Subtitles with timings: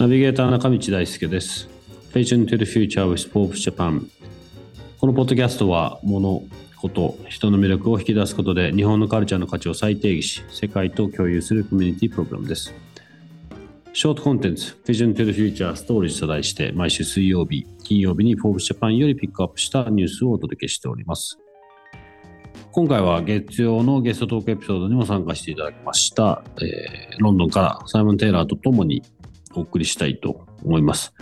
[0.00, 1.68] ナビゲーター中道大輔です。
[2.12, 4.08] Vision to the Future with Forbes Japan
[4.98, 6.42] このポッドキャストは物、
[6.76, 12.74] こと、人の魅力を引き出すことで日本のカルチャーの価値を再定義し世界と共有するコミュニティプログラムです。
[13.92, 21.38] ショートコンテンツ Vision to the Future ストーリーと題して毎週水曜日、金曜日に Forbes Japan よりピックアップしたニュースをお届けしております。
[22.72, 29.02] 今回は月曜のゲストトークエピソードにも参加していただきました、えー、ロンドンからサイモン・テイラーとともに
[29.54, 31.12] お送りしたいと思います。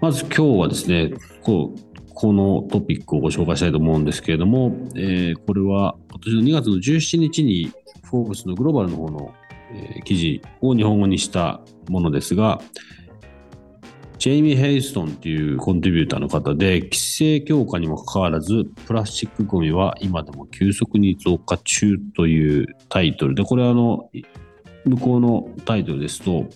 [0.00, 7.70] まず今日はですね、こうこのトピックをご紹介したいと思うんですけれども、えー、これは今年の2月の17日に
[8.04, 9.34] フォーブスのグローバルの方の、
[9.74, 12.58] えー、記事を日本語にしたものですが、
[14.18, 24.10] ジェイミー・ヘイストンっていうコントリビューターの方で、規制強化にもかかわらず、プラスチックゴミは今でも急速に増加中というタイトルで、これはあの、
[24.84, 26.46] 向こうのタイトルですと、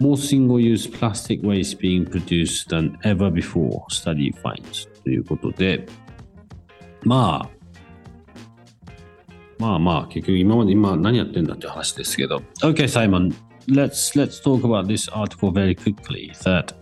[0.00, 5.86] more single-use plastic waste being produced than ever before, study finds ということで、
[7.04, 7.54] まあ、
[9.58, 12.42] まあまあ、結局今まで今何やってんだっていう話ですけど。
[12.60, 13.32] Okay, Simon,
[13.68, 16.32] let's, let's talk about this article very quickly.
[16.44, 16.72] That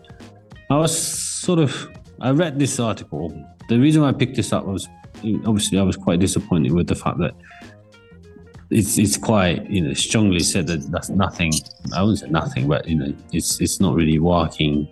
[0.70, 1.88] I was sort of,
[2.20, 3.30] I read this article.
[3.68, 4.88] The reason I picked this up was
[5.46, 7.34] obviously I was quite disappointed with the fact that
[8.70, 11.52] it's it's quite you know strongly said that that's nothing.
[11.94, 14.88] I wouldn't say nothing, but you know it's it's not really working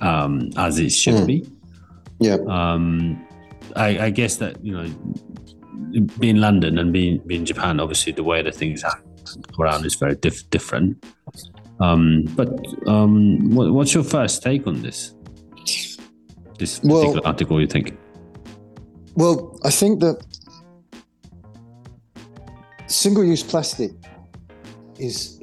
[0.00, 1.26] um, as it should mm.
[1.26, 1.50] be.
[2.18, 2.38] Yeah.
[2.48, 3.26] Um,
[3.76, 8.42] I, I guess that you know being London and being being Japan, obviously the way
[8.42, 9.00] that things are
[9.58, 11.04] around is very diff- different.
[11.80, 12.48] Um, but
[12.86, 15.14] um, what, what's your first take on this?
[16.58, 17.96] This particular well, article, you think?
[19.16, 20.24] Well, I think that
[22.86, 23.90] single-use plastic
[24.98, 25.40] is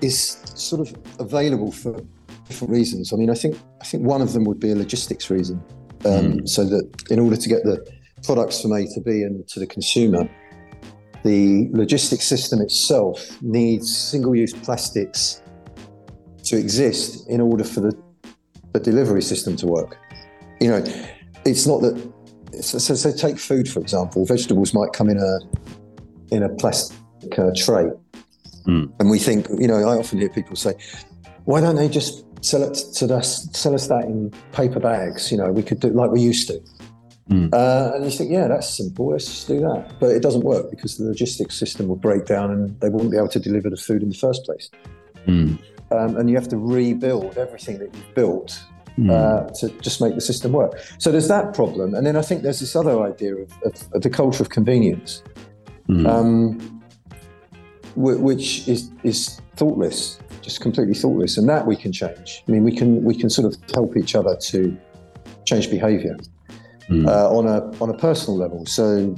[0.00, 2.00] is sort of available for
[2.48, 3.12] different reasons.
[3.12, 5.62] I mean, I think I think one of them would be a logistics reason,
[6.04, 6.48] um, mm.
[6.48, 7.86] so that in order to get the
[8.22, 10.28] products from A to B and to the consumer,
[11.24, 15.42] the logistics system itself needs single-use plastics
[16.44, 17.98] to exist in order for the,
[18.72, 19.96] the delivery system to work.
[20.60, 20.84] You know,
[21.44, 22.12] it's not that
[22.60, 24.24] so, so, so, take food for example.
[24.24, 25.38] Vegetables might come in a
[26.34, 26.96] in a plastic
[27.38, 27.90] uh, tray,
[28.66, 28.92] mm.
[29.00, 30.74] and we think, you know, I often hear people say,
[31.44, 35.32] "Why don't they just sell it to us, sell us that in paper bags?
[35.32, 36.60] You know, we could do like we used to."
[37.30, 37.54] Mm.
[37.54, 39.10] Uh, and you think, yeah, that's simple.
[39.10, 39.94] Let's just do that.
[39.98, 43.16] But it doesn't work because the logistics system will break down and they wouldn't be
[43.16, 44.70] able to deliver the food in the first place.
[45.26, 45.58] Mm.
[45.90, 48.62] Um, and you have to rebuild everything that you've built
[48.98, 49.10] mm.
[49.10, 50.78] uh, to just make the system work.
[50.98, 54.02] So there's that problem, and then I think there's this other idea of, of, of
[54.02, 55.22] the culture of convenience,
[55.88, 56.06] mm.
[56.06, 56.82] um,
[57.96, 62.42] which is is thoughtless, just completely thoughtless, and that we can change.
[62.48, 64.76] I mean, we can we can sort of help each other to
[65.44, 66.16] change behaviour
[66.88, 67.06] mm.
[67.06, 68.66] uh, on a on a personal level.
[68.66, 69.14] So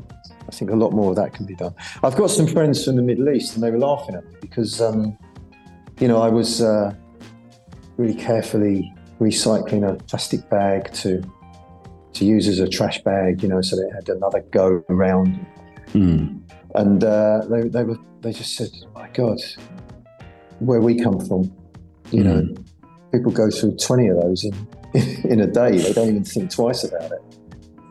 [0.49, 1.75] I think a lot more of that can be done.
[2.03, 4.81] I've got some friends from the Middle East, and they were laughing at me because,
[4.81, 5.17] um,
[5.99, 6.95] you know, I was uh,
[7.97, 11.23] really carefully recycling a plastic bag to
[12.15, 15.45] to use as a trash bag, you know, so they had another go around.
[15.93, 16.41] Mm.
[16.75, 19.39] And uh, they, they were they just said, "My God,
[20.61, 21.53] where we come from,
[22.11, 22.25] you mm.
[22.25, 22.55] know,
[23.13, 24.55] people go through twenty of those in
[25.31, 25.77] in a day.
[25.77, 27.26] They don't even think twice about it."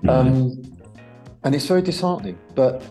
[0.09, 0.61] Um,
[1.43, 2.37] and it's very disheartening.
[2.55, 2.83] But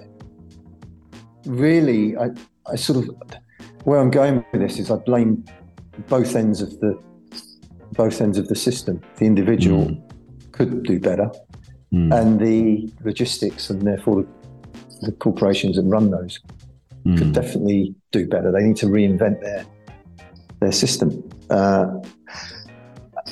[1.44, 2.30] really, I,
[2.66, 3.10] I sort of
[3.84, 5.44] where I'm going with this is I blame
[6.08, 6.98] both ends of the
[7.92, 9.00] both ends of the system.
[9.16, 10.52] The individual mm.
[10.52, 11.30] could do better,
[11.92, 12.12] mm.
[12.14, 16.40] and the logistics and therefore the, the corporations that run those
[17.06, 17.18] mm.
[17.18, 18.50] could definitely do better.
[18.50, 19.66] They need to reinvent their
[20.60, 21.22] their system.
[21.50, 21.86] Uh,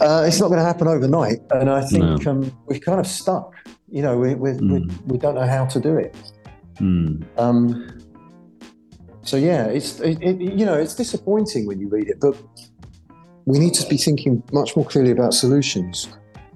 [0.00, 2.30] uh, it's not going to happen overnight, and I think no.
[2.30, 3.54] um, we're kind of stuck.
[3.92, 5.06] You know, we, we, we, mm.
[5.06, 6.16] we, don't know how to do it.
[6.76, 7.24] Mm.
[7.38, 8.00] Um,
[9.20, 12.34] so yeah, it's it, it, you know it's disappointing when you read it, but
[13.44, 16.08] we need to be thinking much more clearly about solutions.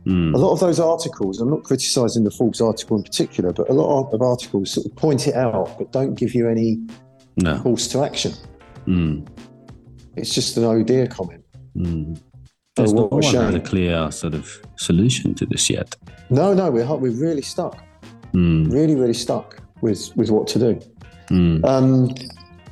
[0.06, 0.34] Mm.
[0.34, 3.72] A lot of those articles, I'm not criticizing the Forbes article in particular, but a
[3.72, 6.80] lot of articles sort of point it out, but don't give you any
[7.36, 7.60] No.
[7.60, 8.32] calls to action.
[8.86, 9.26] Mm.
[10.16, 11.44] It's just an oh dear comment.
[11.76, 12.18] Mm.
[12.76, 15.96] There's Oh, what a one has a clear sort of solution to this yet.
[16.30, 17.78] No, no, we're, we're really stuck,
[18.34, 18.70] Mm.
[18.70, 20.80] really, really stuck with, with what to do.
[21.30, 21.64] Mm.
[21.64, 22.14] Um,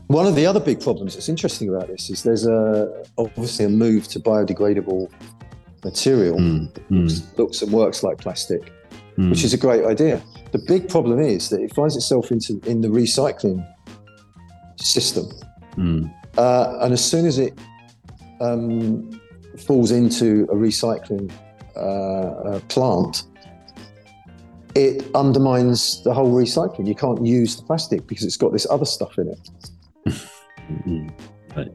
[0.09, 3.69] one of the other big problems that's interesting about this is there's a obviously a
[3.71, 5.11] move to biodegradable
[5.83, 6.37] material.
[6.39, 6.69] Mm.
[6.91, 8.73] Looks, looks and works like plastic,
[9.17, 9.31] Mm.
[9.31, 10.21] which is a great idea.
[10.53, 13.65] The big problem is that it finds itself into in the recycling
[14.77, 15.27] system,
[15.79, 16.13] Mm.
[16.37, 17.59] uh, and as soon as it
[18.41, 19.09] um,
[19.61, 21.31] falls into a recycling
[21.77, 23.25] uh, uh, plant,
[24.75, 26.87] it undermines the whole recycling.
[26.87, 30.15] You can't use the plastic because it's got this other stuff in it.
[30.87, 31.13] Mm.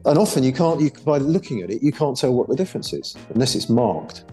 [0.04, 2.92] And often you can't, you, by looking at it, you can't tell what the difference
[2.92, 4.24] is unless it's marked.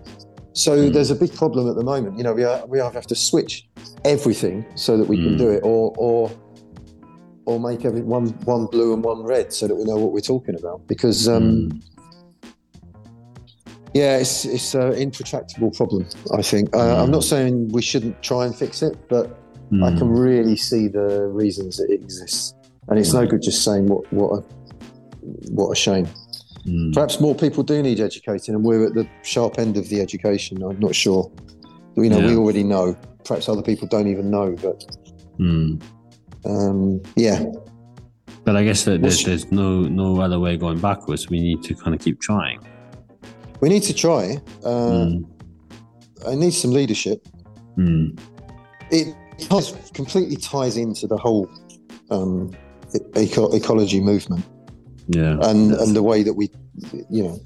[0.53, 0.93] So Mm.
[0.93, 2.17] there's a big problem at the moment.
[2.17, 3.67] You know, we, are, we have to switch
[4.03, 5.37] everything so that we can Mm.
[5.37, 6.31] do it, or or
[7.45, 10.19] or make every one one blue and one red so that we know what we're
[10.19, 10.85] talking about.
[10.87, 11.81] Because um, Mm.
[13.99, 16.03] Yeah, it's it's an intractable problem.
[16.39, 16.65] I think.
[16.75, 17.15] Uh, I'm Mm.
[17.17, 19.25] not saying we shouldn't try and fix it, but
[19.87, 19.97] I Mm.
[19.99, 21.07] can really see the
[21.41, 22.53] reasons it exists,
[22.87, 24.41] and it's no good just saying what what a
[25.57, 26.07] what a shame.
[26.65, 26.93] Mm.
[26.93, 30.53] Perhaps more people do need educating, and we're at the sharp end of the education.
[30.63, 31.23] I'm not sure.
[31.95, 32.95] You know, we already know.
[33.27, 34.77] Perhaps other people don't even know, but
[35.39, 35.81] Mm.
[36.45, 37.39] um, yeah,
[38.45, 39.69] But I guess that there's, there's no
[40.03, 41.21] no other way going backwards.
[41.29, 42.59] We need to kind of keep trying.
[43.61, 44.37] We need to try.
[44.63, 45.25] Uh, Mm.
[46.27, 47.27] I need some leadership.
[47.77, 48.19] Mm.
[48.91, 51.47] It ties, completely ties into the whole
[52.09, 52.51] um,
[53.15, 54.43] eco- ecology movement
[55.09, 55.37] Yeah.
[55.41, 56.49] and and the way that we,
[57.09, 57.39] you know.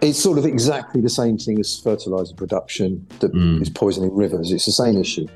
[0.00, 3.30] It's sort of exactly the same thing as fertilizer production that
[3.62, 3.74] is Mm.
[3.74, 4.52] poisoning rivers.
[4.52, 5.26] It's the same issue.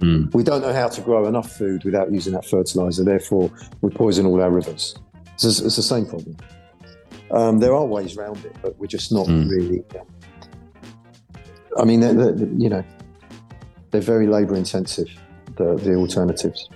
[0.00, 0.32] Mm.
[0.34, 3.04] we don't know how to grow enough food without using that fertilizer.
[3.04, 3.50] Therefore,
[3.82, 4.94] we poison all our rivers.
[5.34, 6.36] It's, it's the same problem.
[7.30, 9.48] Um, there are ways around it, but we're just not Mm.
[9.50, 9.84] really.
[11.78, 12.84] I mean, they're, they're- you know,
[13.90, 15.08] they're very labour intensive.
[15.56, 16.68] The the alternatives.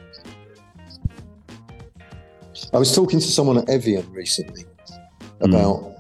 [2.73, 4.65] I was talking to someone at Evian recently
[5.41, 5.93] about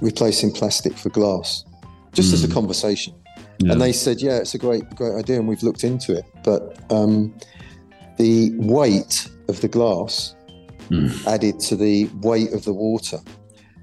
[0.00, 1.64] replacing plastic for glass,
[2.12, 2.52] just as a Mm.
[2.54, 3.14] conversation
[3.58, 3.72] Yeah.
[3.72, 6.76] and they said, "Yeah, it's a great, great idea, and we've looked into it." But
[6.90, 7.34] um,
[8.18, 10.34] the weight of the glass
[10.90, 11.26] Mm.
[11.26, 13.18] added to the weight of the water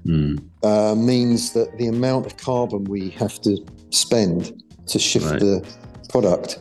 [0.06, 0.38] Mm.
[0.62, 3.56] uh, means that the amount of carbon we have to
[3.90, 5.40] spend to shift Right.
[5.40, 5.64] the
[6.10, 6.60] product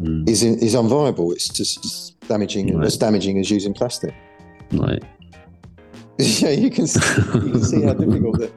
[0.00, 0.28] Mm.
[0.28, 1.32] is is unviable.
[1.32, 2.86] It's just damaging Right.
[2.86, 4.12] as damaging as using plastic.
[4.72, 5.02] Right.
[6.18, 7.00] yeah, you can see,
[7.34, 8.50] you can see how difficult the,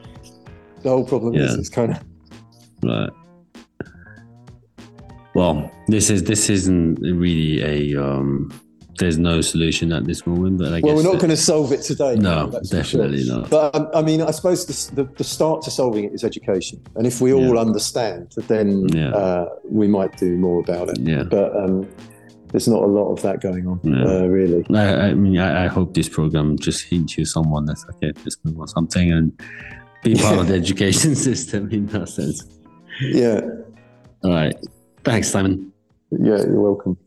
[0.83, 1.53] the whole problem is.
[1.55, 1.99] It's kind of
[2.83, 3.09] Right.
[5.33, 8.51] Well, this is this isn't really a um.
[8.97, 11.81] There's no solution at this moment, but I well, we're not going to solve it
[11.81, 12.15] today.
[12.15, 12.79] No, for sure.
[12.81, 13.49] definitely not.
[13.49, 16.81] But um, I mean, I suppose the, the, the start to solving it is education,
[16.95, 19.09] and if we all understand, then Yeah.
[19.09, 20.99] uh, we might do more about it.
[20.99, 21.23] Yeah.
[21.23, 21.87] But um,
[22.51, 24.05] there's not a lot of that going on, Yeah.
[24.05, 24.65] uh, really.
[24.73, 28.13] I, I mean, I, I hope this program just hints you someone that's okay.
[28.45, 29.37] Move on something and
[30.03, 32.45] be part of the education system in that sense.
[33.01, 33.41] Yeah,
[34.23, 34.55] All right.
[35.03, 35.73] Thanks, Simon.
[36.11, 36.97] yeah, you're welcome.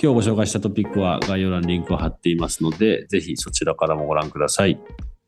[0.00, 4.80] 今日ご紹介したトピックは概要欄にリンクを貼っていますので、ぜひそちらからもご覧ください。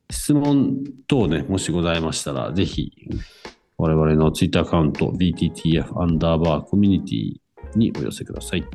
[0.09, 2.93] 質問等ね、もしございましたら、ぜひ
[3.77, 8.65] 我々の Twitter アカウント BTTF アンダーバーコミュニティにお寄せください。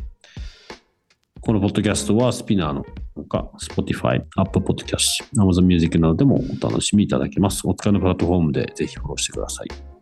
[1.40, 7.66] このポッドキャストはスピナーのほか Spotify、Apple Podcast、Amazon Music などでもお楽しみいただけます。
[7.66, 9.95] お使いのプラットフォームでぜひフォローしてください。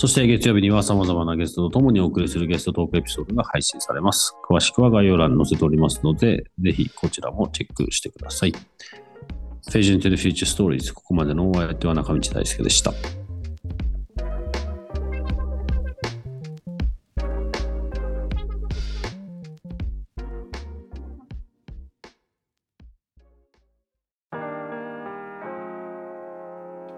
[0.00, 4.34] そして月曜日には様々なゲストと共にお送りするゲストトークエピソードが配信されます。
[4.48, 8.54] 詳しくは概要欄に載せておりますので、ぜひこちらもチェックしてください。
[9.68, 12.94] Vision to the Future Stories ここまでのお相手は中道大輔でした。